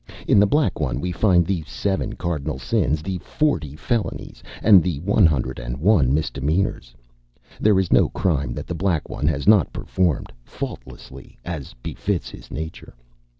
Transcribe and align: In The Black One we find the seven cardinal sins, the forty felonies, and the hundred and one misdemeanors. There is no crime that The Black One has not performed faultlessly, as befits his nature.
In 0.27 0.39
The 0.39 0.47
Black 0.47 0.79
One 0.79 0.99
we 0.99 1.11
find 1.11 1.45
the 1.45 1.63
seven 1.67 2.13
cardinal 2.15 2.57
sins, 2.57 3.03
the 3.03 3.19
forty 3.19 3.75
felonies, 3.75 4.41
and 4.63 4.81
the 4.81 4.99
hundred 5.27 5.59
and 5.59 5.77
one 5.77 6.11
misdemeanors. 6.11 6.95
There 7.59 7.79
is 7.79 7.93
no 7.93 8.09
crime 8.09 8.53
that 8.55 8.65
The 8.65 8.73
Black 8.73 9.09
One 9.09 9.27
has 9.27 9.45
not 9.47 9.71
performed 9.71 10.33
faultlessly, 10.43 11.37
as 11.45 11.75
befits 11.83 12.31
his 12.31 12.49
nature. 12.49 12.95